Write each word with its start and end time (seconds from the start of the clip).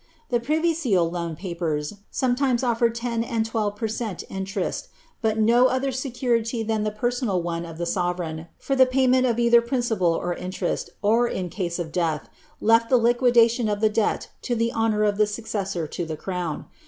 The 0.29 0.39
privy 0.39 0.73
seal 0.73 1.07
loan 1.11 1.35
papers 1.35 1.93
sometimes 2.09 2.63
ofiered 2.63 2.95
ten 2.95 3.23
and 3.23 3.45
twelve 3.45 3.75
per 3.75 3.87
cent, 3.87 4.23
interest, 4.31 4.87
but 5.21 5.37
no 5.37 5.67
other 5.67 5.91
security 5.91 6.63
than 6.63 6.81
the 6.81 6.89
personal 6.89 7.43
one 7.43 7.67
of 7.67 7.77
the 7.77 7.85
sovereign 7.85 8.47
for 8.57 8.75
the 8.75 8.87
payment 8.87 9.27
of 9.27 9.37
either 9.37 9.61
principal 9.61 10.11
or 10.11 10.33
in 10.33 10.49
terest, 10.49 10.89
and, 11.03 11.27
in 11.31 11.49
case 11.49 11.77
of 11.77 11.91
death, 11.91 12.29
left 12.59 12.89
the 12.89 12.97
liquidation 12.97 13.69
of 13.69 13.79
the 13.79 13.89
debt 13.89 14.29
to 14.41 14.55
the 14.55 14.73
honour 14.73 15.03
of 15.03 15.17
the 15.17 15.27
successor 15.27 15.85
to 15.85 16.03
the 16.03 16.17
crown. 16.17 16.65